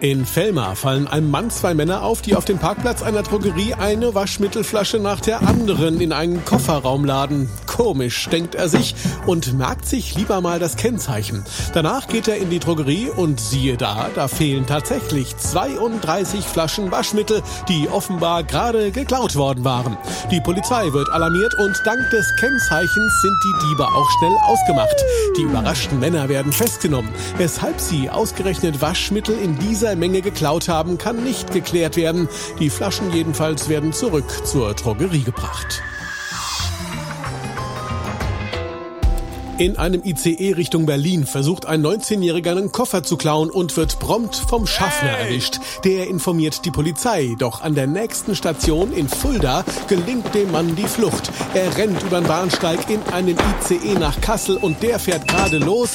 In 0.00 0.24
Fellmar 0.24 0.76
fallen 0.76 1.08
einem 1.08 1.30
Mann 1.30 1.50
zwei 1.50 1.74
Männer 1.74 2.02
auf, 2.02 2.22
die 2.22 2.34
auf 2.34 2.46
dem 2.46 2.56
Parkplatz 2.56 3.02
einer 3.02 3.22
Drogerie 3.22 3.74
eine 3.74 4.14
Waschmittelflasche 4.14 4.98
nach 4.98 5.20
der 5.20 5.46
anderen 5.46 6.00
in 6.00 6.14
einen 6.14 6.42
Kofferraum 6.46 7.04
laden. 7.04 7.50
Komisch, 7.66 8.26
denkt 8.30 8.54
er 8.54 8.70
sich 8.70 8.94
und 9.26 9.58
merkt 9.58 9.84
sich 9.84 10.14
lieber 10.14 10.40
mal 10.40 10.58
das 10.58 10.76
Kennzeichen. 10.76 11.44
Danach 11.74 12.08
geht 12.08 12.28
er 12.28 12.38
in 12.38 12.48
die 12.48 12.60
Drogerie 12.60 13.10
und 13.14 13.40
siehe 13.40 13.76
da, 13.76 14.08
da 14.14 14.26
fehlen 14.28 14.66
tatsächlich 14.66 15.36
32 15.36 16.46
Flaschen 16.46 16.90
Waschmittel, 16.90 17.42
die 17.68 17.86
offenbar 17.90 18.42
gerade 18.42 18.92
geklaut 18.92 19.36
worden 19.36 19.64
waren. 19.64 19.98
Die 20.30 20.40
Polizei 20.40 20.90
wird 20.94 21.10
alarmiert 21.10 21.52
und 21.58 21.78
dank 21.84 22.08
des 22.08 22.26
Kennzeichens 22.40 23.20
sind 23.20 23.36
die 23.44 23.68
Diebe 23.68 23.84
auch 23.84 24.10
schnell 24.18 24.36
ausgemacht. 24.44 24.96
Die 25.36 25.42
überraschten 25.42 26.00
Männer 26.00 26.30
werden 26.30 26.52
festgenommen. 26.52 27.10
Weshalb 27.36 27.78
sie 27.80 28.08
ausgerechnet 28.08 28.80
Waschmittel 28.80 29.38
in 29.38 29.58
dieser 29.58 29.89
Menge 29.96 30.20
geklaut 30.20 30.68
haben, 30.68 30.98
kann 30.98 31.22
nicht 31.24 31.52
geklärt 31.52 31.96
werden. 31.96 32.28
Die 32.58 32.70
Flaschen 32.70 33.12
jedenfalls 33.12 33.68
werden 33.68 33.92
zurück 33.92 34.46
zur 34.46 34.74
Drogerie 34.74 35.22
gebracht. 35.22 35.82
In 39.60 39.76
einem 39.76 40.02
ICE 40.02 40.54
Richtung 40.54 40.86
Berlin 40.86 41.26
versucht 41.26 41.66
ein 41.66 41.84
19-Jähriger 41.84 42.52
einen 42.52 42.72
Koffer 42.72 43.02
zu 43.02 43.18
klauen 43.18 43.50
und 43.50 43.76
wird 43.76 43.98
prompt 43.98 44.34
vom 44.34 44.66
Schaffner 44.66 45.10
erwischt. 45.10 45.60
Der 45.84 46.08
informiert 46.08 46.64
die 46.64 46.70
Polizei, 46.70 47.36
doch 47.38 47.60
an 47.60 47.74
der 47.74 47.86
nächsten 47.86 48.34
Station 48.34 48.90
in 48.90 49.06
Fulda 49.06 49.66
gelingt 49.86 50.34
dem 50.34 50.50
Mann 50.50 50.76
die 50.76 50.88
Flucht. 50.88 51.30
Er 51.52 51.76
rennt 51.76 52.02
über 52.02 52.22
den 52.22 52.26
Bahnsteig 52.26 52.88
in 52.88 53.02
einen 53.12 53.36
ICE 53.36 53.98
nach 53.98 54.18
Kassel 54.22 54.56
und 54.56 54.82
der 54.82 54.98
fährt 54.98 55.28
gerade 55.28 55.58
los. 55.58 55.90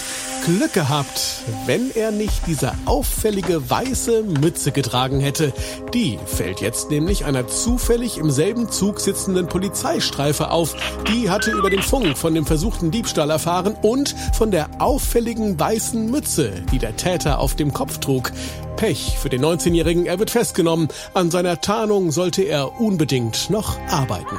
Glück 0.46 0.74
gehabt, 0.74 1.42
wenn 1.66 1.90
er 1.96 2.12
nicht 2.12 2.46
diese 2.46 2.74
auffällige 2.86 3.68
weiße 3.68 4.22
Mütze 4.22 4.72
getragen 4.72 5.20
hätte. 5.20 5.52
Die 5.92 6.20
fällt 6.24 6.62
jetzt 6.62 6.92
nämlich 6.92 7.26
einer 7.26 7.48
zufällig 7.48 8.20
im 8.20 8.30
selben 8.30 8.70
Zug 8.70 9.00
sitzenden 9.00 9.48
Polizeistreife 9.48 10.52
auf. 10.52 10.76
Die 11.08 11.32
hatte 11.32 11.50
über 11.50 11.72
den 11.72 11.82
Funk 11.82 12.16
von 12.16 12.36
dem 12.36 12.46
versuchten 12.46 12.92
Diebstahl 12.92 13.32
erfahren 13.32 13.76
und 13.82 14.16
von 14.38 14.52
der 14.52 14.70
auffälligen 14.80 15.60
weißen 15.60 16.12
Mütze, 16.12 16.52
die 16.72 16.78
der 16.78 16.96
Täter 16.96 17.40
auf 17.40 17.56
dem 17.56 17.74
Kopf 17.74 17.98
trug. 17.98 18.32
Pech 18.76 19.18
für 19.20 19.30
den 19.30 19.44
19-Jährigen, 19.44 20.06
er 20.06 20.20
wird 20.20 20.30
festgenommen. 20.30 20.90
An 21.16 21.32
seiner 21.32 21.60
Tarnung 21.60 22.12
sollte 22.12 22.44
er 22.44 22.80
unbedingt 22.80 23.50
noch 23.50 23.80
arbeiten. 23.90 24.38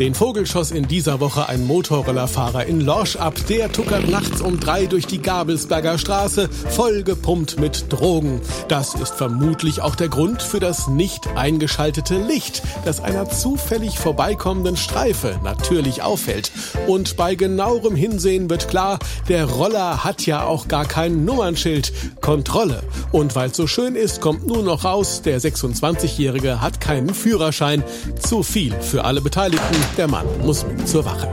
Den 0.00 0.14
Vogel 0.14 0.46
schoss 0.46 0.70
in 0.70 0.88
dieser 0.88 1.20
Woche 1.20 1.50
ein 1.50 1.66
Motorrollerfahrer 1.66 2.64
in 2.64 2.80
Lorsch 2.80 3.16
ab. 3.16 3.34
Der 3.50 3.70
tuckert 3.70 4.08
nachts 4.08 4.40
um 4.40 4.58
drei 4.58 4.86
durch 4.86 5.06
die 5.06 5.20
Gabelsberger 5.20 5.98
Straße, 5.98 6.48
voll 6.48 7.02
gepumpt 7.02 7.60
mit 7.60 7.92
Drogen. 7.92 8.40
Das 8.68 8.94
ist 8.94 9.12
vermutlich 9.12 9.82
auch 9.82 9.94
der 9.94 10.08
Grund 10.08 10.42
für 10.42 10.58
das 10.58 10.88
nicht 10.88 11.28
eingeschaltete 11.36 12.16
Licht, 12.16 12.62
das 12.86 13.00
einer 13.00 13.28
zufällig 13.28 13.98
vorbeikommenden 13.98 14.78
Streife 14.78 15.38
natürlich 15.44 16.02
auffällt. 16.02 16.50
Und 16.86 17.18
bei 17.18 17.34
genauerem 17.34 17.94
Hinsehen 17.94 18.48
wird 18.48 18.68
klar, 18.68 19.00
der 19.28 19.44
Roller 19.44 20.02
hat 20.02 20.24
ja 20.24 20.44
auch 20.44 20.66
gar 20.66 20.86
kein 20.86 21.26
Nummernschild. 21.26 21.92
Kontrolle. 22.22 22.82
Und 23.12 23.36
weil 23.36 23.50
es 23.50 23.56
so 23.58 23.66
schön 23.66 23.96
ist, 23.96 24.22
kommt 24.22 24.46
nun 24.46 24.64
noch 24.64 24.84
raus, 24.84 25.20
der 25.20 25.38
26-Jährige 25.42 26.62
hat 26.62 26.80
keinen 26.80 27.12
Führerschein. 27.12 27.84
Zu 28.18 28.42
viel 28.42 28.72
für 28.80 29.04
alle 29.04 29.20
Beteiligten. 29.20 29.89
Der 29.96 30.08
Mann 30.08 30.26
muss 30.42 30.64
mit 30.64 30.88
zur 30.88 31.04
Wache. 31.04 31.28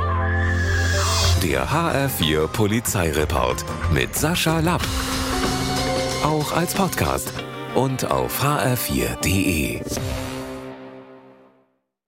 Der 1.44 1.68
HR4 1.70 2.48
Polizeireport 2.48 3.64
mit 3.94 4.16
Sascha 4.16 4.60
Lapp. 4.60 4.82
Auch 6.24 6.52
als 6.52 6.74
Podcast 6.74 7.32
und 7.76 8.10
auf 8.10 8.44
hr4.de. 8.44 9.82